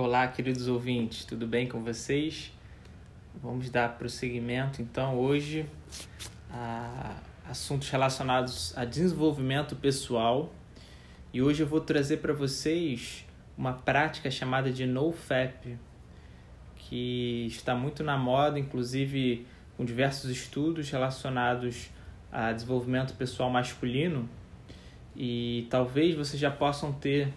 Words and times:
Olá, 0.00 0.28
queridos 0.28 0.68
ouvintes, 0.68 1.24
tudo 1.24 1.44
bem 1.44 1.66
com 1.66 1.82
vocês? 1.82 2.52
Vamos 3.42 3.68
dar 3.68 3.98
prosseguimento 3.98 4.80
então 4.80 5.18
hoje 5.18 5.66
a 6.48 7.16
assuntos 7.50 7.90
relacionados 7.90 8.78
a 8.78 8.84
desenvolvimento 8.84 9.74
pessoal 9.74 10.54
e 11.34 11.42
hoje 11.42 11.64
eu 11.64 11.66
vou 11.66 11.80
trazer 11.80 12.18
para 12.18 12.32
vocês 12.32 13.26
uma 13.56 13.72
prática 13.72 14.30
chamada 14.30 14.70
de 14.70 14.86
NoFap, 14.86 15.76
que 16.76 17.46
está 17.48 17.74
muito 17.74 18.04
na 18.04 18.16
moda, 18.16 18.56
inclusive 18.56 19.48
com 19.76 19.84
diversos 19.84 20.30
estudos 20.30 20.88
relacionados 20.88 21.90
a 22.30 22.52
desenvolvimento 22.52 23.14
pessoal 23.14 23.50
masculino 23.50 24.28
e 25.16 25.66
talvez 25.68 26.14
vocês 26.14 26.40
já 26.40 26.52
possam 26.52 26.92
ter 26.92 27.34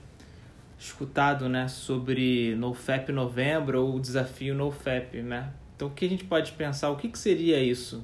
escutado 0.82 1.48
né, 1.48 1.68
sobre 1.68 2.56
NoFap 2.56 3.12
Novembro 3.12 3.86
ou 3.86 3.96
o 3.98 4.00
desafio 4.00 4.56
NoFap. 4.56 5.22
Né? 5.22 5.52
Então, 5.76 5.88
o 5.88 5.92
que 5.92 6.06
a 6.06 6.10
gente 6.10 6.24
pode 6.24 6.52
pensar? 6.54 6.90
O 6.90 6.98
que, 6.98 7.08
que 7.08 7.20
seria 7.20 7.62
isso? 7.62 8.04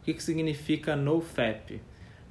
O 0.00 0.04
que, 0.04 0.12
que 0.12 0.22
significa 0.22 0.94
NoFap? 0.94 1.80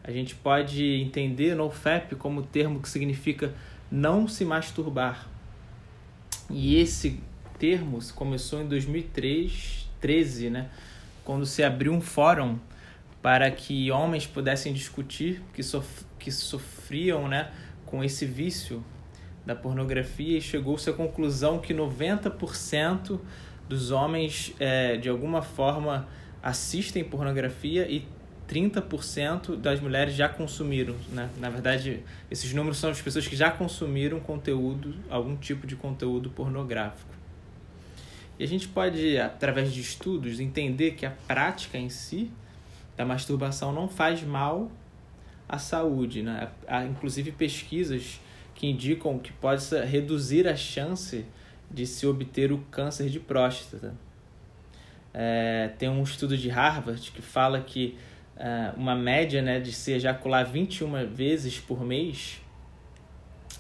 A 0.04 0.12
gente 0.12 0.36
pode 0.36 0.84
entender 0.84 1.56
NoFap 1.56 2.16
como 2.16 2.44
termo 2.44 2.80
que 2.80 2.88
significa 2.88 3.54
não 3.92 4.28
se 4.28 4.46
masturbar. 4.46 5.28
E 6.50 6.76
esse 6.76 7.20
termo 7.58 8.00
começou 8.16 8.62
em 8.62 8.68
2013, 8.68 10.50
né? 10.52 10.70
quando 11.24 11.46
se 11.46 11.64
abriu 11.64 11.94
um 11.94 12.02
fórum 12.02 12.58
para 13.22 13.52
que 13.52 13.92
homens 13.92 14.26
pudessem 14.26 14.72
discutir 14.72 15.42
que, 15.54 15.62
sof 15.62 16.06
que 16.18 16.32
sofriam 16.32 17.28
né, 17.28 17.52
com 17.86 18.04
esse 18.04 18.26
vício 18.26 18.84
da 19.46 19.56
pornografia 19.56 20.38
e 20.38 20.42
chegou-se 20.42 20.90
à 20.90 20.94
conclusão 20.94 21.60
que 21.60 21.74
90% 21.74 23.20
dos 23.68 23.92
homens, 23.92 24.54
é, 24.60 24.98
de 24.98 25.10
alguma 25.10 25.42
forma, 25.42 26.08
assistem 26.42 27.04
pornografia 27.04 27.90
e 27.90 28.08
30% 28.50 29.56
das 29.56 29.80
mulheres 29.80 30.16
já 30.16 30.28
consumiram. 30.28 30.96
Né? 31.12 31.30
Na 31.38 31.50
verdade, 31.50 32.04
esses 32.32 32.52
números 32.52 32.80
são 32.80 32.90
as 32.90 33.00
pessoas 33.00 33.28
que 33.28 33.36
já 33.36 33.52
consumiram 33.52 34.20
conteúdo, 34.20 34.96
algum 35.10 35.36
tipo 35.36 35.68
de 35.68 35.76
conteúdo 35.76 36.32
pornográfico. 36.32 37.10
E 38.40 38.44
a 38.44 38.48
gente 38.48 38.68
pode, 38.68 39.20
através 39.20 39.72
de 39.72 39.82
estudos, 39.82 40.40
entender 40.40 40.92
que 40.92 41.06
a 41.06 41.12
prática 41.28 41.78
em 41.78 41.90
si 41.90 42.32
da 42.98 43.06
masturbação 43.06 43.72
não 43.72 43.88
faz 43.88 44.24
mal 44.24 44.72
à 45.48 45.60
saúde. 45.60 46.24
Né? 46.24 46.50
Há, 46.68 46.86
inclusive, 46.86 47.32
pesquisas 47.32 48.20
que 48.60 48.68
indicam 48.68 49.18
que 49.18 49.32
pode 49.32 49.64
reduzir 49.86 50.46
a 50.46 50.54
chance 50.54 51.26
de 51.72 51.88
se 51.88 52.06
obter 52.06 52.52
o 52.52 52.58
câncer 52.70 53.10
de 53.10 53.18
próstata. 53.18 53.96
É, 55.14 55.70
tem 55.78 55.88
um 55.88 56.04
estudo 56.04 56.38
de 56.38 56.50
Harvard 56.50 57.10
que 57.10 57.22
fala 57.22 57.62
que 57.62 57.98
é, 58.36 58.74
uma 58.76 58.96
média 58.96 59.42
né, 59.42 59.62
de 59.62 59.72
se 59.72 59.94
ejacular 59.94 60.46
21 60.46 61.08
vezes 61.08 61.58
por 61.58 61.86
mês 61.86 62.42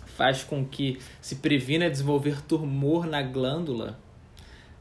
faz 0.06 0.44
com 0.44 0.66
que 0.66 1.00
se 1.22 1.38
previna 1.38 1.90
desenvolver 1.90 2.42
tumor 2.42 3.08
na 3.08 3.22
glândula 3.22 3.98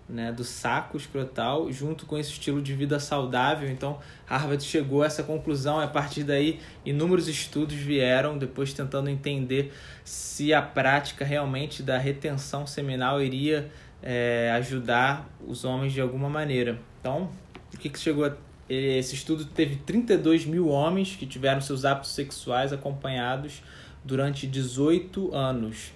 né, 0.08 0.32
do 0.32 0.42
saco 0.42 0.96
escrotal, 0.96 1.70
junto 1.70 2.06
com 2.06 2.16
esse 2.16 2.30
estilo 2.30 2.62
de 2.62 2.74
vida 2.74 2.98
saudável. 2.98 3.68
Então, 3.70 3.98
Harvard 4.26 4.64
chegou 4.64 5.02
a 5.02 5.06
essa 5.06 5.22
conclusão. 5.22 5.78
A 5.78 5.86
partir 5.86 6.24
daí, 6.24 6.60
inúmeros 6.84 7.28
estudos 7.28 7.76
vieram, 7.76 8.38
depois 8.38 8.72
tentando 8.72 9.10
entender 9.10 9.72
se 10.04 10.54
a 10.54 10.62
prática 10.62 11.24
realmente 11.24 11.82
da 11.82 11.98
retenção 11.98 12.66
seminal 12.66 13.20
iria 13.22 13.70
é, 14.02 14.50
ajudar 14.56 15.28
os 15.46 15.64
homens 15.64 15.92
de 15.92 16.00
alguma 16.00 16.28
maneira. 16.28 16.78
Então, 17.00 17.30
o 17.74 17.76
que, 17.76 17.88
que 17.88 17.98
chegou 17.98 18.24
a 18.24 18.34
esse 18.68 19.14
estudo 19.14 19.46
teve 19.46 19.76
32 19.76 20.44
mil 20.44 20.68
homens 20.68 21.16
que 21.16 21.26
tiveram 21.26 21.60
seus 21.60 21.86
hábitos 21.86 22.10
sexuais 22.10 22.72
acompanhados 22.72 23.62
durante 24.04 24.46
18 24.46 25.34
anos. 25.34 25.92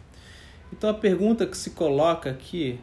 Então 0.73 0.89
a 0.89 0.95
pergunta 0.95 1.47
que 1.47 1.57
se 1.57 1.71
coloca 1.71 2.31
aqui 2.31 2.81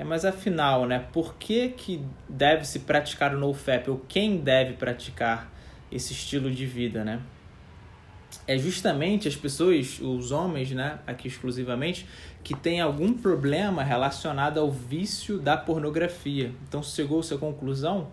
é, 0.00 0.04
mas 0.04 0.24
afinal, 0.24 0.86
né, 0.86 1.04
por 1.12 1.34
que, 1.34 1.68
que 1.68 2.02
deve 2.26 2.64
se 2.64 2.78
praticar 2.78 3.34
o 3.34 3.38
NoFap 3.38 3.90
ou 3.90 4.02
quem 4.08 4.38
deve 4.38 4.72
praticar 4.72 5.52
esse 5.92 6.14
estilo 6.14 6.50
de 6.50 6.64
vida, 6.64 7.04
né? 7.04 7.20
É 8.46 8.56
justamente 8.56 9.28
as 9.28 9.36
pessoas, 9.36 10.00
os 10.00 10.32
homens, 10.32 10.70
né, 10.70 11.00
aqui 11.06 11.28
exclusivamente, 11.28 12.06
que 12.42 12.54
têm 12.54 12.80
algum 12.80 13.12
problema 13.12 13.82
relacionado 13.82 14.58
ao 14.58 14.70
vício 14.70 15.38
da 15.38 15.54
pornografia. 15.54 16.50
Então 16.66 16.82
chegou-se 16.82 17.34
à 17.34 17.36
conclusão 17.36 18.10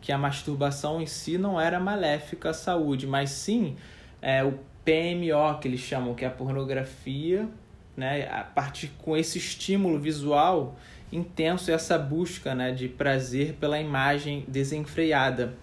que 0.00 0.10
a 0.10 0.18
masturbação 0.18 1.00
em 1.00 1.06
si 1.06 1.38
não 1.38 1.60
era 1.60 1.78
maléfica 1.78 2.50
à 2.50 2.52
saúde, 2.52 3.06
mas 3.06 3.30
sim 3.30 3.76
é, 4.20 4.42
o 4.42 4.58
PMO 4.84 5.60
que 5.60 5.68
eles 5.68 5.80
chamam, 5.80 6.16
que 6.16 6.24
é 6.24 6.28
a 6.28 6.32
pornografia, 6.32 7.48
né, 7.96 8.28
a 8.28 8.42
partir 8.42 8.90
com 8.98 9.16
esse 9.16 9.38
estímulo 9.38 10.00
visual 10.00 10.76
intenso 11.10 11.70
essa 11.70 11.98
busca 11.98 12.54
né, 12.54 12.72
de 12.72 12.88
prazer 12.88 13.54
pela 13.54 13.80
imagem 13.80 14.44
desenfreada. 14.46 15.56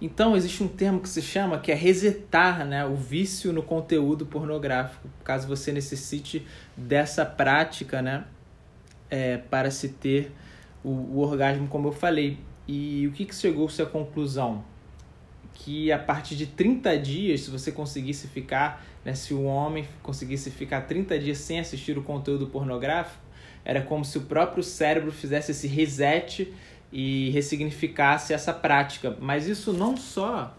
Então, 0.00 0.34
existe 0.34 0.62
um 0.62 0.68
termo 0.68 1.00
que 1.00 1.08
se 1.08 1.20
chama 1.20 1.58
que 1.58 1.70
é 1.70 1.74
resetar 1.74 2.64
né, 2.64 2.86
o 2.86 2.94
vício 2.94 3.52
no 3.52 3.62
conteúdo 3.62 4.24
pornográfico, 4.24 5.06
caso 5.22 5.46
você 5.46 5.72
necessite 5.72 6.46
dessa 6.74 7.26
prática 7.26 8.00
né, 8.00 8.24
é, 9.10 9.36
para 9.36 9.70
se 9.70 9.90
ter 9.90 10.32
o, 10.82 10.88
o, 10.88 11.18
orgasmo, 11.18 11.68
como 11.68 11.88
eu 11.88 11.92
falei. 11.92 12.38
E 12.66 13.06
o 13.08 13.12
que, 13.12 13.26
que 13.26 13.34
chegou-se 13.34 13.82
à 13.82 13.84
conclusão? 13.84 14.64
Que 15.52 15.92
a 15.92 15.98
partir 15.98 16.34
de 16.34 16.46
30 16.46 16.96
dias, 16.98 17.42
se 17.42 17.50
você 17.50 17.70
conseguisse 17.70 18.26
ficar, 18.26 18.82
né, 19.04 19.14
se 19.14 19.34
o 19.34 19.42
homem 19.42 19.86
conseguisse 20.02 20.50
ficar 20.50 20.82
30 20.82 21.18
dias 21.18 21.36
sem 21.36 21.60
assistir 21.60 21.98
o 21.98 22.02
conteúdo 22.02 22.46
pornográfico, 22.46 23.29
era 23.64 23.82
como 23.82 24.04
se 24.04 24.18
o 24.18 24.22
próprio 24.22 24.62
cérebro 24.62 25.12
fizesse 25.12 25.52
esse 25.52 25.66
reset 25.66 26.52
e 26.92 27.30
ressignificasse 27.30 28.32
essa 28.32 28.52
prática. 28.52 29.16
Mas 29.20 29.46
isso 29.46 29.72
não 29.72 29.96
só 29.96 30.54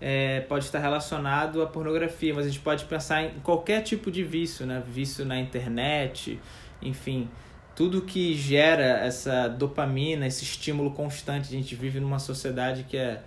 é, 0.00 0.40
pode 0.40 0.64
estar 0.64 0.78
relacionado 0.78 1.62
à 1.62 1.66
pornografia, 1.66 2.34
mas 2.34 2.46
a 2.46 2.48
gente 2.48 2.60
pode 2.60 2.84
pensar 2.84 3.24
em 3.24 3.40
qualquer 3.40 3.82
tipo 3.82 4.10
de 4.10 4.22
vício, 4.22 4.66
né? 4.66 4.82
Vício 4.86 5.24
na 5.24 5.38
internet, 5.38 6.38
enfim, 6.82 7.28
tudo 7.74 8.02
que 8.02 8.34
gera 8.36 8.98
essa 9.04 9.48
dopamina, 9.48 10.26
esse 10.26 10.44
estímulo 10.44 10.90
constante. 10.90 11.48
A 11.48 11.56
gente 11.56 11.74
vive 11.74 12.00
numa 12.00 12.18
sociedade 12.18 12.84
que 12.84 12.96
é 12.96 13.22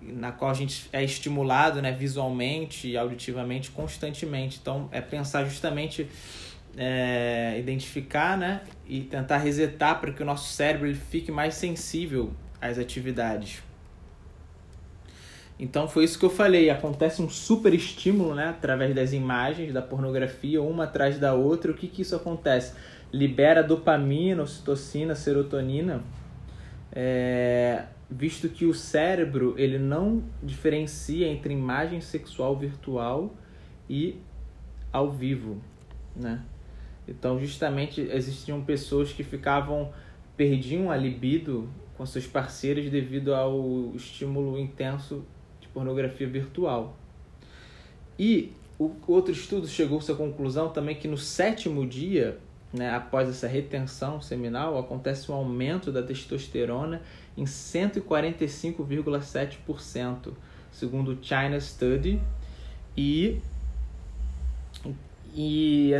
na 0.00 0.30
qual 0.30 0.50
a 0.50 0.54
gente 0.54 0.88
é 0.92 1.02
estimulado, 1.02 1.82
né, 1.82 1.90
visualmente 1.90 2.88
e 2.88 2.96
auditivamente 2.96 3.70
constantemente. 3.70 4.58
Então, 4.60 4.88
é 4.92 5.00
pensar 5.00 5.44
justamente 5.44 6.08
é, 6.80 7.58
identificar 7.58 8.38
né, 8.38 8.60
e 8.86 9.00
tentar 9.00 9.38
resetar 9.38 10.00
para 10.00 10.12
que 10.12 10.22
o 10.22 10.24
nosso 10.24 10.52
cérebro 10.52 10.86
ele 10.86 10.94
fique 10.94 11.32
mais 11.32 11.54
sensível 11.54 12.30
às 12.60 12.78
atividades. 12.78 13.64
Então 15.58 15.88
foi 15.88 16.04
isso 16.04 16.16
que 16.16 16.24
eu 16.24 16.30
falei, 16.30 16.70
acontece 16.70 17.20
um 17.20 17.28
super 17.28 17.74
estímulo, 17.74 18.32
né, 18.32 18.50
através 18.50 18.94
das 18.94 19.12
imagens 19.12 19.72
da 19.72 19.82
pornografia, 19.82 20.62
uma 20.62 20.84
atrás 20.84 21.18
da 21.18 21.34
outra. 21.34 21.72
O 21.72 21.74
que 21.74 21.88
que 21.88 22.02
isso 22.02 22.14
acontece? 22.14 22.74
Libera 23.12 23.60
dopamina, 23.60 24.40
ocitocina, 24.44 25.16
serotonina, 25.16 26.04
é, 26.92 27.86
visto 28.08 28.48
que 28.48 28.64
o 28.64 28.72
cérebro 28.72 29.54
ele 29.58 29.78
não 29.78 30.22
diferencia 30.40 31.26
entre 31.26 31.52
imagem 31.52 32.00
sexual 32.00 32.56
virtual 32.56 33.34
e 33.90 34.16
ao 34.92 35.10
vivo, 35.10 35.60
né? 36.14 36.40
Então, 37.08 37.40
justamente, 37.40 38.02
existiam 38.12 38.62
pessoas 38.62 39.12
que 39.12 39.24
ficavam, 39.24 39.90
perdiam 40.36 40.90
a 40.90 40.96
libido 40.96 41.70
com 41.96 42.04
seus 42.04 42.26
parceiros 42.26 42.90
devido 42.90 43.34
ao 43.34 43.92
estímulo 43.94 44.58
intenso 44.58 45.24
de 45.60 45.68
pornografia 45.68 46.28
virtual. 46.28 46.98
E 48.18 48.52
o 48.78 48.92
outro 49.06 49.32
estudo 49.32 49.66
chegou-se 49.66 50.12
à 50.12 50.14
conclusão 50.14 50.68
também 50.68 50.94
que 50.94 51.08
no 51.08 51.16
sétimo 51.16 51.86
dia, 51.86 52.38
né, 52.72 52.94
após 52.94 53.28
essa 53.28 53.48
retenção 53.48 54.20
seminal, 54.20 54.78
acontece 54.78 55.32
um 55.32 55.34
aumento 55.34 55.90
da 55.90 56.02
testosterona 56.02 57.00
em 57.36 57.44
145,7%, 57.44 60.32
segundo 60.70 61.12
o 61.12 61.18
China 61.20 61.60
Study. 61.60 62.20
E, 62.96 63.40
e 65.34 65.92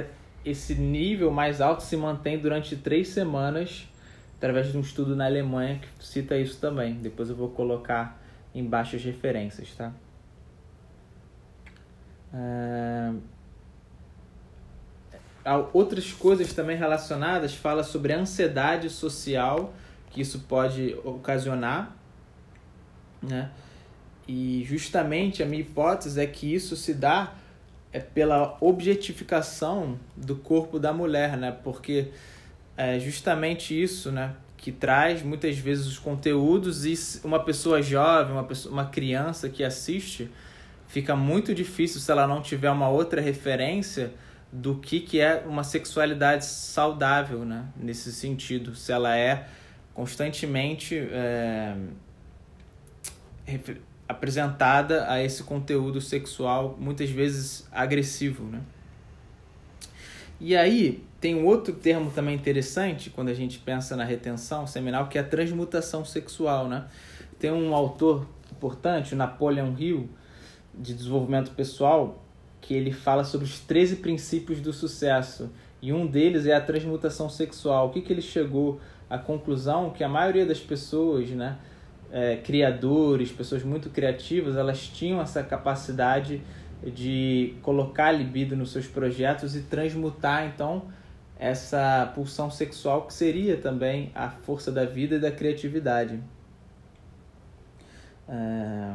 esse 0.50 0.74
nível 0.74 1.30
mais 1.30 1.60
alto 1.60 1.82
se 1.82 1.96
mantém 1.96 2.38
durante 2.38 2.76
três 2.76 3.08
semanas 3.08 3.88
através 4.36 4.70
de 4.70 4.78
um 4.78 4.80
estudo 4.80 5.16
na 5.16 5.26
Alemanha 5.26 5.80
que 5.80 6.04
cita 6.04 6.36
isso 6.36 6.58
também. 6.60 6.94
Depois 6.94 7.28
eu 7.28 7.36
vou 7.36 7.50
colocar 7.50 8.20
embaixo 8.54 8.96
as 8.96 9.04
referências, 9.04 9.74
tá? 9.74 9.92
outras 15.72 16.12
coisas 16.12 16.52
também 16.52 16.76
relacionadas, 16.76 17.54
fala 17.54 17.82
sobre 17.82 18.12
a 18.12 18.18
ansiedade 18.18 18.90
social 18.90 19.72
que 20.10 20.20
isso 20.20 20.40
pode 20.40 20.94
ocasionar, 21.04 21.96
né? 23.22 23.50
E 24.26 24.62
justamente 24.66 25.42
a 25.42 25.46
minha 25.46 25.62
hipótese 25.62 26.20
é 26.20 26.26
que 26.26 26.52
isso 26.52 26.76
se 26.76 26.92
dá 26.92 27.32
é 27.92 27.98
pela 28.00 28.56
objetificação 28.60 29.98
do 30.16 30.36
corpo 30.36 30.78
da 30.78 30.92
mulher, 30.92 31.36
né? 31.36 31.56
Porque 31.64 32.08
é 32.76 32.98
justamente 32.98 33.80
isso, 33.80 34.12
né? 34.12 34.34
Que 34.56 34.70
traz 34.70 35.22
muitas 35.22 35.56
vezes 35.56 35.86
os 35.86 35.98
conteúdos 35.98 36.84
e 36.84 36.94
uma 37.24 37.40
pessoa 37.40 37.80
jovem, 37.80 38.32
uma, 38.32 38.44
pessoa, 38.44 38.72
uma 38.72 38.86
criança 38.86 39.48
que 39.48 39.64
assiste, 39.64 40.30
fica 40.86 41.16
muito 41.16 41.54
difícil 41.54 42.00
se 42.00 42.10
ela 42.10 42.26
não 42.26 42.42
tiver 42.42 42.70
uma 42.70 42.88
outra 42.88 43.20
referência 43.20 44.12
do 44.52 44.76
que, 44.76 45.00
que 45.00 45.20
é 45.20 45.44
uma 45.46 45.62
sexualidade 45.62 46.44
saudável, 46.44 47.44
né? 47.44 47.66
Nesse 47.76 48.12
sentido, 48.12 48.74
se 48.74 48.92
ela 48.92 49.16
é 49.16 49.46
constantemente 49.94 50.96
é, 50.96 51.74
apresentada 54.08 55.10
a 55.10 55.22
esse 55.22 55.42
conteúdo 55.42 56.00
sexual, 56.00 56.76
muitas 56.80 57.10
vezes 57.10 57.68
agressivo, 57.70 58.44
né? 58.44 58.60
E 60.40 60.56
aí, 60.56 61.04
tem 61.20 61.34
um 61.34 61.44
outro 61.44 61.74
termo 61.74 62.10
também 62.12 62.34
interessante 62.34 63.10
quando 63.10 63.28
a 63.28 63.34
gente 63.34 63.58
pensa 63.58 63.96
na 63.96 64.04
retenção 64.04 64.66
seminal, 64.66 65.08
que 65.08 65.18
é 65.18 65.20
a 65.20 65.24
transmutação 65.24 66.04
sexual, 66.04 66.68
né? 66.68 66.86
Tem 67.38 67.50
um 67.50 67.74
autor 67.74 68.26
importante, 68.50 69.14
o 69.14 69.16
Napoleon 69.16 69.74
Hill, 69.76 70.08
de 70.72 70.94
desenvolvimento 70.94 71.50
pessoal, 71.50 72.22
que 72.60 72.72
ele 72.72 72.92
fala 72.92 73.24
sobre 73.24 73.46
os 73.46 73.58
13 73.60 73.96
princípios 73.96 74.60
do 74.60 74.72
sucesso. 74.72 75.50
E 75.82 75.92
um 75.92 76.06
deles 76.06 76.46
é 76.46 76.54
a 76.54 76.60
transmutação 76.60 77.28
sexual. 77.28 77.88
O 77.88 77.90
que, 77.90 78.00
que 78.00 78.12
ele 78.12 78.22
chegou 78.22 78.80
à 79.10 79.18
conclusão? 79.18 79.90
Que 79.90 80.04
a 80.04 80.08
maioria 80.08 80.46
das 80.46 80.60
pessoas, 80.60 81.30
né, 81.30 81.58
é, 82.10 82.36
criadores, 82.36 83.30
pessoas 83.30 83.62
muito 83.62 83.90
criativas, 83.90 84.56
elas 84.56 84.86
tinham 84.86 85.20
essa 85.20 85.42
capacidade 85.42 86.42
de 86.84 87.54
colocar 87.62 88.12
libido 88.12 88.56
nos 88.56 88.70
seus 88.70 88.86
projetos 88.86 89.56
e 89.56 89.62
transmutar, 89.62 90.46
então, 90.46 90.84
essa 91.38 92.10
pulsão 92.14 92.50
sexual 92.50 93.06
que 93.06 93.14
seria 93.14 93.56
também 93.56 94.10
a 94.14 94.28
força 94.28 94.72
da 94.72 94.84
vida 94.84 95.16
e 95.16 95.18
da 95.18 95.30
criatividade. 95.30 96.20
É... 98.28 98.94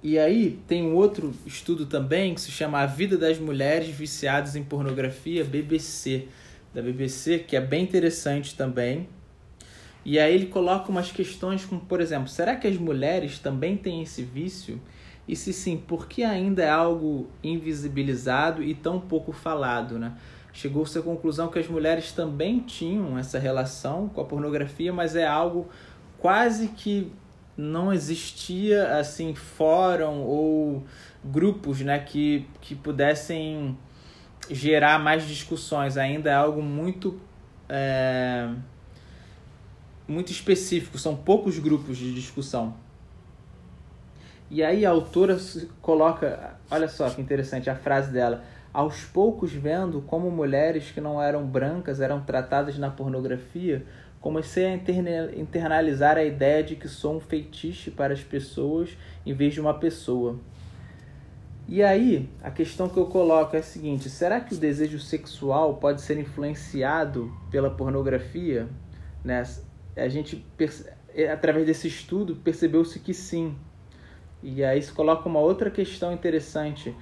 E 0.00 0.16
aí 0.18 0.60
tem 0.68 0.84
um 0.84 0.94
outro 0.94 1.34
estudo 1.44 1.84
também 1.84 2.32
que 2.32 2.40
se 2.40 2.52
chama 2.52 2.78
A 2.78 2.86
Vida 2.86 3.18
das 3.18 3.38
Mulheres 3.38 3.88
Viciadas 3.88 4.54
em 4.54 4.62
Pornografia, 4.62 5.44
BBC, 5.44 6.28
da 6.72 6.80
BBC, 6.80 7.40
que 7.40 7.56
é 7.56 7.60
bem 7.60 7.82
interessante 7.82 8.54
também. 8.54 9.08
E 10.10 10.18
aí 10.18 10.34
ele 10.34 10.46
coloca 10.46 10.90
umas 10.90 11.12
questões 11.12 11.66
como, 11.66 11.82
por 11.82 12.00
exemplo, 12.00 12.28
será 12.28 12.56
que 12.56 12.66
as 12.66 12.78
mulheres 12.78 13.38
também 13.38 13.76
têm 13.76 14.00
esse 14.00 14.22
vício? 14.22 14.80
E 15.28 15.36
se 15.36 15.52
sim, 15.52 15.76
por 15.76 16.08
que 16.08 16.24
ainda 16.24 16.62
é 16.62 16.70
algo 16.70 17.28
invisibilizado 17.44 18.62
e 18.62 18.74
tão 18.74 18.98
pouco 18.98 19.32
falado, 19.32 19.98
né? 19.98 20.14
chegou-se 20.50 20.98
à 20.98 21.02
conclusão 21.02 21.48
que 21.48 21.58
as 21.58 21.68
mulheres 21.68 22.10
também 22.10 22.60
tinham 22.60 23.18
essa 23.18 23.38
relação 23.38 24.08
com 24.08 24.22
a 24.22 24.24
pornografia, 24.24 24.90
mas 24.94 25.14
é 25.14 25.26
algo 25.26 25.68
quase 26.16 26.68
que 26.68 27.12
não 27.54 27.92
existia 27.92 28.96
assim 28.96 29.34
fórum 29.34 30.22
ou 30.22 30.84
grupos 31.22 31.82
né, 31.82 31.98
que, 31.98 32.46
que 32.62 32.74
pudessem 32.74 33.76
gerar 34.50 34.98
mais 34.98 35.28
discussões. 35.28 35.98
Ainda 35.98 36.30
é 36.30 36.34
algo 36.34 36.62
muito 36.62 37.20
é, 37.68 38.48
muito 40.08 40.32
específico, 40.32 40.98
são 40.98 41.14
poucos 41.14 41.58
grupos 41.58 41.98
de 41.98 42.12
discussão. 42.14 42.74
E 44.50 44.64
aí 44.64 44.86
a 44.86 44.90
autora 44.90 45.38
coloca, 45.82 46.56
olha 46.70 46.88
só 46.88 47.10
que 47.10 47.20
interessante 47.20 47.68
a 47.68 47.76
frase 47.76 48.10
dela 48.10 48.42
aos 48.72 49.04
poucos 49.04 49.52
vendo 49.52 50.02
como 50.02 50.30
mulheres 50.30 50.90
que 50.90 51.00
não 51.00 51.22
eram 51.22 51.46
brancas 51.46 52.00
eram 52.00 52.20
tratadas 52.20 52.78
na 52.78 52.90
pornografia, 52.90 53.84
comecei 54.20 54.66
a 54.66 54.74
internalizar 55.36 56.16
a 56.16 56.24
ideia 56.24 56.62
de 56.62 56.76
que 56.76 56.88
sou 56.88 57.16
um 57.16 57.20
feitiço 57.20 57.90
para 57.92 58.12
as 58.12 58.22
pessoas 58.22 58.96
em 59.24 59.32
vez 59.32 59.54
de 59.54 59.60
uma 59.60 59.74
pessoa. 59.74 60.38
E 61.66 61.82
aí, 61.82 62.28
a 62.42 62.50
questão 62.50 62.88
que 62.88 62.96
eu 62.96 63.06
coloco 63.06 63.54
é 63.54 63.58
a 63.58 63.62
seguinte: 63.62 64.08
será 64.08 64.40
que 64.40 64.54
o 64.54 64.56
desejo 64.56 64.98
sexual 64.98 65.74
pode 65.74 66.00
ser 66.00 66.18
influenciado 66.18 67.30
pela 67.50 67.70
pornografia? 67.70 68.66
Né? 69.22 69.44
A 69.98 70.08
gente, 70.08 70.44
através 71.32 71.66
desse 71.66 71.88
estudo, 71.88 72.36
percebeu-se 72.36 72.98
que 73.00 73.12
sim. 73.12 73.56
E 74.42 74.62
aí 74.62 74.80
se 74.80 74.92
coloca 74.92 75.28
uma 75.28 75.40
outra 75.40 75.70
questão 75.70 76.12
interessante 76.12 76.94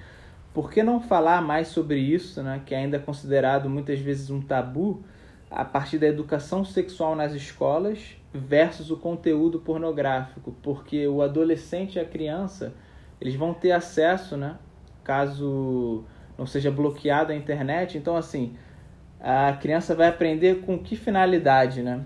por 0.57 0.71
que 0.71 0.81
não 0.81 0.99
falar 0.99 1.39
mais 1.39 1.67
sobre 1.67 1.99
isso, 1.99 2.41
né, 2.41 2.63
que 2.65 2.73
ainda 2.73 2.97
é 2.97 2.99
considerado 2.99 3.69
muitas 3.69 3.99
vezes 3.99 4.31
um 4.31 4.41
tabu, 4.41 5.03
a 5.51 5.63
partir 5.63 5.99
da 5.99 6.07
educação 6.07 6.65
sexual 6.65 7.15
nas 7.15 7.31
escolas 7.33 8.17
versus 8.33 8.89
o 8.89 8.97
conteúdo 8.97 9.59
pornográfico? 9.59 10.55
Porque 10.63 11.07
o 11.07 11.21
adolescente 11.21 11.97
e 11.97 11.99
a 11.99 12.05
criança, 12.05 12.73
eles 13.21 13.35
vão 13.35 13.53
ter 13.53 13.71
acesso, 13.71 14.35
né, 14.35 14.57
caso 15.03 16.03
não 16.35 16.47
seja 16.47 16.71
bloqueado 16.71 17.31
a 17.31 17.35
internet. 17.35 17.95
Então, 17.95 18.15
assim, 18.15 18.55
a 19.19 19.53
criança 19.53 19.93
vai 19.93 20.07
aprender 20.07 20.61
com 20.61 20.79
que 20.79 20.95
finalidade, 20.95 21.83
né, 21.83 22.03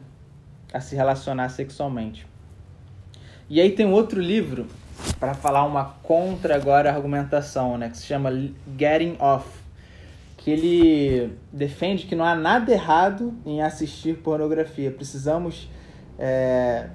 a 0.74 0.80
se 0.80 0.96
relacionar 0.96 1.50
sexualmente. 1.50 2.26
E 3.50 3.60
aí 3.60 3.72
tem 3.72 3.86
outro 3.86 4.22
livro 4.22 4.68
para 5.20 5.34
falar 5.34 5.66
uma 5.66 5.86
contra 6.04 6.56
agora 6.56 6.90
argumentação, 6.90 7.78
né, 7.78 7.90
que 7.90 7.98
se 7.98 8.06
chama 8.06 8.32
Getting 8.78 9.18
Off, 9.20 9.48
que 10.38 10.50
ele 10.50 11.38
defende 11.52 12.06
que 12.06 12.16
não 12.16 12.26
há 12.26 12.36
nada 12.36 12.72
errado 12.72 13.34
em 13.46 13.62
assistir 13.62 14.18
pornografia. 14.18 14.90
Precisamos, 14.90 15.70
é... 16.18 16.88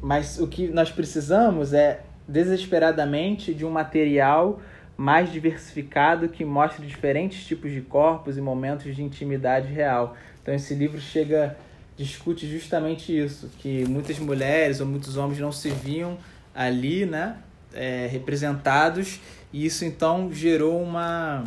mas 0.00 0.40
o 0.40 0.48
que 0.48 0.68
nós 0.68 0.90
precisamos 0.90 1.72
é 1.72 2.00
desesperadamente 2.26 3.54
de 3.54 3.64
um 3.64 3.70
material 3.70 4.60
mais 4.96 5.30
diversificado 5.30 6.28
que 6.28 6.44
mostre 6.44 6.86
diferentes 6.86 7.46
tipos 7.46 7.70
de 7.70 7.82
corpos 7.82 8.38
e 8.38 8.40
momentos 8.40 8.96
de 8.96 9.02
intimidade 9.02 9.68
real. 9.68 10.16
Então 10.42 10.54
esse 10.54 10.74
livro 10.74 10.98
chega 11.00 11.56
discute 11.96 12.46
justamente 12.46 13.16
isso, 13.16 13.50
que 13.58 13.86
muitas 13.86 14.18
mulheres 14.18 14.80
ou 14.80 14.86
muitos 14.86 15.16
homens 15.16 15.38
não 15.38 15.50
se 15.50 15.70
viam 15.70 16.18
ali, 16.54 17.06
né, 17.06 17.38
é, 17.72 18.06
representados, 18.06 19.20
e 19.52 19.64
isso 19.64 19.84
então 19.84 20.32
gerou 20.32 20.82
uma, 20.82 21.44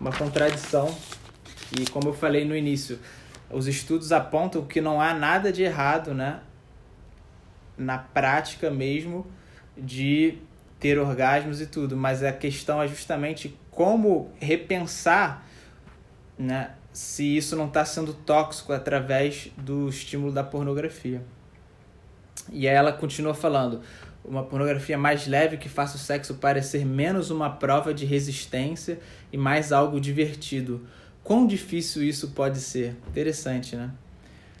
uma 0.00 0.12
contradição. 0.12 0.94
E 1.78 1.88
como 1.90 2.08
eu 2.08 2.12
falei 2.12 2.44
no 2.44 2.56
início, 2.56 2.98
os 3.50 3.66
estudos 3.66 4.12
apontam 4.12 4.64
que 4.64 4.80
não 4.80 5.00
há 5.00 5.14
nada 5.14 5.52
de 5.52 5.62
errado, 5.62 6.12
né, 6.12 6.40
na 7.76 7.98
prática 7.98 8.70
mesmo, 8.70 9.26
de 9.76 10.38
ter 10.78 10.98
orgasmos 10.98 11.60
e 11.60 11.66
tudo, 11.66 11.96
mas 11.96 12.22
a 12.22 12.32
questão 12.32 12.82
é 12.82 12.88
justamente 12.88 13.58
como 13.70 14.30
repensar, 14.38 15.46
né, 16.38 16.70
se 16.96 17.36
isso 17.36 17.54
não 17.54 17.66
está 17.66 17.84
sendo 17.84 18.14
tóxico 18.14 18.72
através 18.72 19.50
do 19.54 19.86
estímulo 19.86 20.32
da 20.32 20.42
pornografia. 20.42 21.22
E 22.50 22.66
aí 22.66 22.74
ela 22.74 22.90
continua 22.90 23.34
falando: 23.34 23.82
uma 24.24 24.42
pornografia 24.42 24.96
mais 24.96 25.26
leve 25.26 25.58
que 25.58 25.68
faça 25.68 25.96
o 25.96 26.00
sexo 26.00 26.36
parecer 26.36 26.86
menos 26.86 27.30
uma 27.30 27.50
prova 27.50 27.92
de 27.92 28.06
resistência 28.06 28.98
e 29.30 29.36
mais 29.36 29.72
algo 29.72 30.00
divertido. 30.00 30.86
Quão 31.22 31.46
difícil 31.46 32.02
isso 32.02 32.28
pode 32.30 32.60
ser? 32.60 32.96
Interessante, 33.08 33.76
né? 33.76 33.90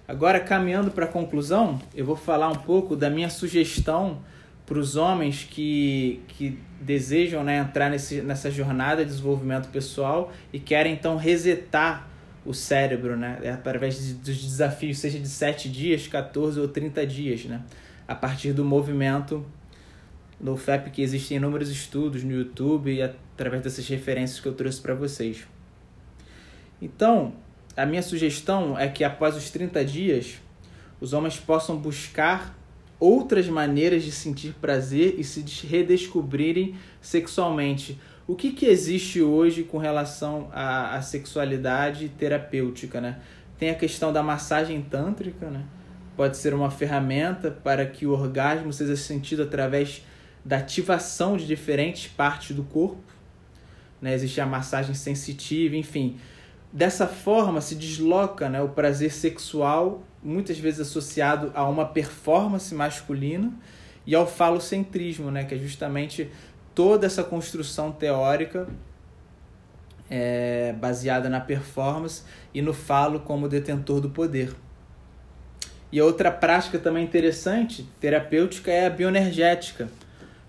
Agora, 0.06 0.38
caminhando 0.38 0.90
para 0.90 1.06
a 1.06 1.08
conclusão, 1.08 1.80
eu 1.94 2.04
vou 2.04 2.16
falar 2.16 2.50
um 2.50 2.56
pouco 2.56 2.94
da 2.94 3.08
minha 3.08 3.30
sugestão 3.30 4.20
para 4.66 4.78
os 4.78 4.94
homens 4.94 5.48
que, 5.50 6.20
que 6.28 6.58
desejam 6.82 7.42
né, 7.42 7.56
entrar 7.56 7.88
nesse, 7.88 8.20
nessa 8.20 8.50
jornada 8.50 9.02
de 9.06 9.10
desenvolvimento 9.10 9.70
pessoal 9.70 10.30
e 10.52 10.60
querem 10.60 10.92
então 10.92 11.16
resetar 11.16 12.10
o 12.46 12.54
cérebro, 12.54 13.16
né? 13.16 13.38
Através 13.52 13.98
de, 13.98 14.14
dos 14.14 14.42
desafios, 14.42 14.98
seja 14.98 15.18
de 15.18 15.28
7 15.28 15.68
dias, 15.68 16.06
14 16.06 16.60
ou 16.60 16.68
30 16.68 17.06
dias, 17.06 17.44
né? 17.44 17.62
A 18.06 18.14
partir 18.14 18.52
do 18.52 18.64
movimento 18.64 19.44
no 20.40 20.56
FAP 20.56 20.88
que 20.90 21.02
existem 21.02 21.38
inúmeros 21.38 21.70
estudos 21.70 22.22
no 22.22 22.32
YouTube 22.32 22.92
e 22.92 23.02
através 23.02 23.62
dessas 23.62 23.88
referências 23.88 24.38
que 24.38 24.46
eu 24.46 24.54
trouxe 24.54 24.80
para 24.80 24.94
vocês. 24.94 25.46
Então, 26.80 27.34
a 27.76 27.86
minha 27.86 28.02
sugestão 28.02 28.78
é 28.78 28.88
que 28.88 29.02
após 29.02 29.36
os 29.36 29.50
30 29.50 29.84
dias, 29.84 30.36
os 31.00 31.12
homens 31.12 31.38
possam 31.38 31.76
buscar 31.76 32.56
outras 32.98 33.48
maneiras 33.48 34.02
de 34.02 34.12
sentir 34.12 34.54
prazer 34.54 35.16
e 35.18 35.24
se 35.24 35.44
redescobrirem 35.66 36.74
sexualmente. 37.00 37.98
O 38.26 38.34
que, 38.34 38.50
que 38.50 38.66
existe 38.66 39.22
hoje 39.22 39.62
com 39.62 39.78
relação 39.78 40.48
à, 40.52 40.96
à 40.96 41.02
sexualidade 41.02 42.08
terapêutica, 42.08 43.00
né? 43.00 43.20
Tem 43.58 43.70
a 43.70 43.74
questão 43.74 44.12
da 44.12 44.22
massagem 44.22 44.82
tântrica, 44.82 45.48
né? 45.48 45.64
Pode 46.16 46.36
ser 46.36 46.52
uma 46.52 46.70
ferramenta 46.70 47.50
para 47.50 47.86
que 47.86 48.06
o 48.06 48.10
orgasmo 48.10 48.72
seja 48.72 48.96
sentido 48.96 49.42
através 49.42 50.02
da 50.44 50.58
ativação 50.58 51.36
de 51.36 51.46
diferentes 51.46 52.08
partes 52.08 52.56
do 52.56 52.64
corpo. 52.64 53.02
Né? 54.00 54.14
Existe 54.14 54.40
a 54.40 54.46
massagem 54.46 54.94
sensitiva, 54.94 55.76
enfim. 55.76 56.18
Dessa 56.72 57.06
forma 57.06 57.60
se 57.60 57.74
desloca 57.74 58.48
né, 58.48 58.62
o 58.62 58.68
prazer 58.70 59.12
sexual, 59.12 60.02
muitas 60.22 60.58
vezes 60.58 60.80
associado 60.80 61.52
a 61.54 61.68
uma 61.68 61.84
performance 61.84 62.74
masculina, 62.74 63.52
e 64.06 64.14
ao 64.14 64.26
falocentrismo, 64.26 65.30
né, 65.30 65.44
que 65.44 65.54
é 65.54 65.58
justamente 65.58 66.30
toda 66.76 67.06
essa 67.06 67.24
construção 67.24 67.90
teórica 67.90 68.68
é, 70.10 70.74
baseada 70.78 71.28
na 71.30 71.40
performance 71.40 72.22
e 72.52 72.60
no 72.60 72.74
falo 72.74 73.20
como 73.20 73.48
detentor 73.48 73.98
do 73.98 74.10
poder. 74.10 74.54
E 75.90 76.02
outra 76.02 76.30
prática 76.30 76.78
também 76.78 77.02
interessante, 77.02 77.88
terapêutica, 77.98 78.70
é 78.70 78.86
a 78.86 78.90
bioenergética, 78.90 79.88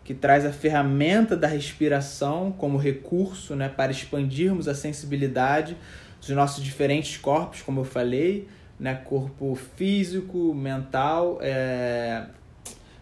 que 0.04 0.14
traz 0.14 0.46
a 0.46 0.52
ferramenta 0.52 1.36
da 1.36 1.48
respiração 1.48 2.52
como 2.52 2.78
recurso 2.78 3.56
né, 3.56 3.70
para 3.70 3.92
expandirmos 3.92 4.68
a 4.68 4.76
sensibilidade 4.76 5.78
dos 6.20 6.30
nossos 6.32 6.62
diferentes 6.62 7.16
corpos, 7.16 7.62
como 7.62 7.82
eu 7.82 7.86
falei, 7.86 8.50
né, 8.78 8.96
corpo 8.96 9.58
físico, 9.78 10.54
mental, 10.54 11.40
é, 11.42 12.26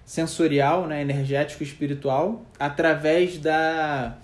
sensorial, 0.05 0.85
né, 0.88 1.01
energético 1.01 1.63
e 1.63 1.65
espiritual, 1.65 2.45
através 2.59 3.39
da, 3.39 4.15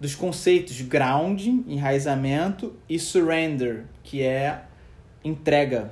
dos 0.00 0.14
conceitos 0.14 0.80
grounding, 0.80 1.64
enraizamento, 1.68 2.74
e 2.88 2.98
surrender, 2.98 3.84
que 4.02 4.22
é 4.22 4.62
entrega. 5.24 5.90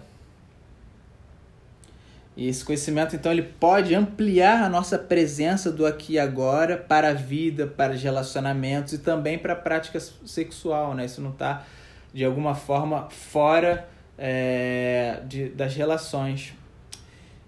E 2.37 2.49
esse 2.49 2.65
conhecimento, 2.65 3.15
então, 3.15 3.31
ele 3.31 3.43
pode 3.43 3.95
ampliar 3.95 4.65
a 4.65 4.69
nossa 4.69 4.99
presença 4.99 5.71
do 5.71 5.87
aqui 5.87 6.15
e 6.15 6.19
agora 6.19 6.77
para 6.77 7.11
a 7.11 7.13
vida, 7.13 7.69
para 7.69 7.93
os 7.93 8.03
relacionamentos 8.03 8.95
e 8.95 8.99
também 8.99 9.39
para 9.39 9.53
a 9.53 9.57
prática 9.57 10.01
sexual, 10.01 10.95
né? 10.95 11.05
Isso 11.05 11.21
não 11.21 11.31
está, 11.31 11.65
de 12.13 12.25
alguma 12.25 12.57
forma, 12.57 13.09
fora 13.09 13.89
é, 14.19 15.21
de, 15.29 15.49
das 15.51 15.77
relações. 15.77 16.55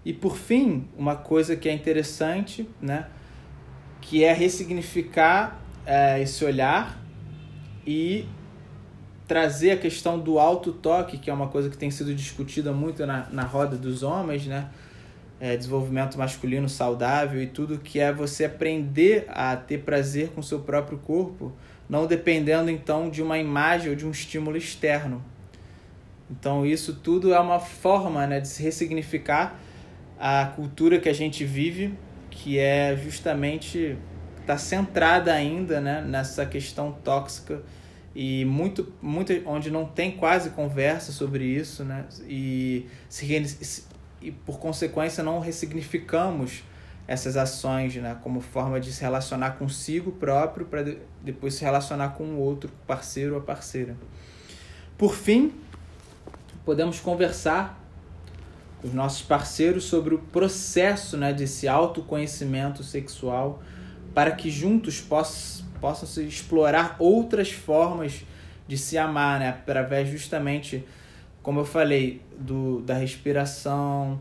E 0.07 0.13
por 0.13 0.37
fim, 0.37 0.87
uma 0.97 1.17
coisa 1.17 1.53
que 1.57 1.67
é 1.67 1.73
interessante, 1.73 2.65
né, 2.81 3.07
que 3.99 4.23
é 4.23 4.31
ressignificar 4.31 5.59
é, 5.85 6.21
esse 6.21 6.45
olhar 6.45 6.97
e 7.85 8.25
trazer 9.27 9.71
a 9.71 9.77
questão 9.77 10.17
do 10.17 10.39
alto 10.39 10.71
toque, 10.71 11.17
que 11.17 11.29
é 11.29 11.33
uma 11.33 11.49
coisa 11.49 11.69
que 11.69 11.77
tem 11.77 11.91
sido 11.91 12.15
discutida 12.15 12.71
muito 12.71 13.05
na, 13.05 13.27
na 13.29 13.43
roda 13.43 13.75
dos 13.75 14.01
homens, 14.01 14.45
né? 14.45 14.69
É, 15.41 15.57
desenvolvimento 15.57 16.17
masculino 16.17 16.69
saudável 16.69 17.43
e 17.43 17.47
tudo, 17.47 17.77
que 17.77 17.99
é 17.99 18.13
você 18.13 18.45
aprender 18.45 19.25
a 19.27 19.57
ter 19.57 19.79
prazer 19.79 20.29
com 20.29 20.41
seu 20.41 20.61
próprio 20.61 20.99
corpo, 20.99 21.51
não 21.89 22.07
dependendo 22.07 22.71
então 22.71 23.09
de 23.09 23.21
uma 23.21 23.37
imagem 23.37 23.89
ou 23.89 23.95
de 23.97 24.05
um 24.05 24.11
estímulo 24.11 24.55
externo. 24.55 25.21
Então 26.31 26.65
isso 26.65 26.93
tudo 26.93 27.33
é 27.33 27.39
uma 27.41 27.59
forma 27.59 28.25
né, 28.25 28.39
de 28.39 28.47
se 28.47 28.63
ressignificar 28.63 29.66
a 30.19 30.45
cultura 30.55 30.99
que 30.99 31.09
a 31.09 31.13
gente 31.13 31.45
vive, 31.45 31.93
que 32.29 32.57
é 32.59 32.95
justamente 32.95 33.97
está 34.41 34.57
centrada 34.57 35.33
ainda 35.33 35.81
né, 35.81 36.01
nessa 36.01 36.45
questão 36.45 36.91
tóxica 36.91 37.61
e 38.15 38.45
muito, 38.45 38.93
muito 39.01 39.33
onde 39.45 39.69
não 39.69 39.85
tem 39.85 40.11
quase 40.11 40.51
conversa 40.51 41.11
sobre 41.11 41.43
isso, 41.43 41.83
né? 41.83 42.05
E, 42.27 42.87
se, 43.09 43.83
e 44.21 44.31
por 44.31 44.57
consequência 44.57 45.23
não 45.23 45.39
ressignificamos 45.39 46.63
essas 47.07 47.37
ações, 47.37 47.95
né, 47.95 48.17
como 48.21 48.41
forma 48.41 48.79
de 48.79 48.91
se 48.91 49.01
relacionar 49.01 49.51
consigo 49.51 50.11
próprio 50.11 50.65
para 50.65 50.83
de, 50.83 50.97
depois 51.21 51.53
se 51.53 51.63
relacionar 51.63 52.09
com 52.09 52.23
o 52.23 52.39
outro 52.39 52.69
parceiro 52.85 53.35
ou 53.35 53.41
parceira. 53.41 53.95
Por 54.97 55.13
fim, 55.13 55.53
podemos 56.65 56.99
conversar 56.99 57.86
os 58.83 58.93
nossos 58.93 59.21
parceiros 59.21 59.85
sobre 59.85 60.13
o 60.13 60.19
processo 60.19 61.17
né, 61.17 61.33
desse 61.33 61.67
autoconhecimento 61.67 62.83
sexual 62.83 63.61
para 64.13 64.31
que 64.31 64.49
juntos 64.49 65.01
poss 65.01 65.63
possam 65.79 66.07
se 66.07 66.23
explorar 66.23 66.95
outras 66.97 67.51
formas 67.51 68.23
de 68.67 68.77
se 68.77 68.97
amar, 68.97 69.39
né, 69.39 69.49
através 69.49 70.09
justamente, 70.09 70.85
como 71.41 71.59
eu 71.59 71.65
falei, 71.65 72.21
do, 72.37 72.81
da 72.81 72.95
respiração, 72.95 74.19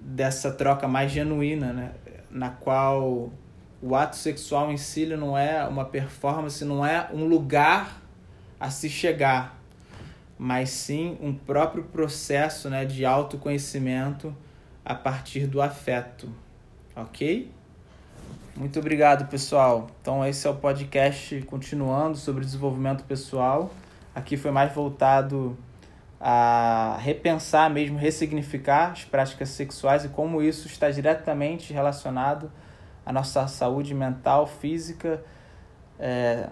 dessa 0.00 0.52
troca 0.52 0.86
mais 0.86 1.10
genuína, 1.10 1.72
né, 1.72 1.92
na 2.30 2.50
qual 2.50 3.32
o 3.80 3.94
ato 3.94 4.16
sexual 4.16 4.70
em 4.70 4.76
si 4.76 5.06
não 5.06 5.36
é 5.36 5.66
uma 5.66 5.84
performance, 5.84 6.64
não 6.64 6.84
é 6.84 7.08
um 7.12 7.24
lugar 7.24 8.02
a 8.60 8.70
se 8.70 8.88
chegar, 8.88 9.57
mas 10.38 10.70
sim 10.70 11.18
um 11.20 11.34
próprio 11.34 11.82
processo 11.82 12.70
né, 12.70 12.84
de 12.84 13.04
autoconhecimento 13.04 14.34
a 14.84 14.94
partir 14.94 15.46
do 15.46 15.60
afeto. 15.60 16.28
Ok? 16.94 17.50
Muito 18.56 18.78
obrigado, 18.78 19.28
pessoal. 19.28 19.88
Então, 20.00 20.24
esse 20.24 20.46
é 20.46 20.50
o 20.50 20.54
podcast 20.54 21.40
continuando 21.42 22.16
sobre 22.16 22.44
desenvolvimento 22.44 23.04
pessoal. 23.04 23.70
Aqui 24.14 24.36
foi 24.36 24.50
mais 24.50 24.72
voltado 24.72 25.56
a 26.20 26.96
repensar 27.00 27.70
mesmo, 27.70 27.96
ressignificar 27.98 28.90
as 28.92 29.04
práticas 29.04 29.50
sexuais 29.50 30.04
e 30.04 30.08
como 30.08 30.42
isso 30.42 30.66
está 30.66 30.90
diretamente 30.90 31.72
relacionado 31.72 32.50
à 33.06 33.12
nossa 33.12 33.46
saúde 33.46 33.94
mental, 33.94 34.46
física, 34.46 35.22
é, 35.98 36.48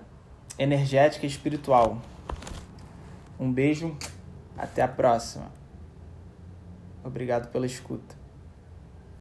energética 0.58 1.26
e 1.26 1.28
espiritual. 1.28 2.00
Um 3.38 3.52
beijo, 3.52 3.96
até 4.56 4.82
a 4.82 4.88
próxima. 4.88 5.50
Obrigado 7.04 7.50
pela 7.50 7.66
escuta. 7.66 8.25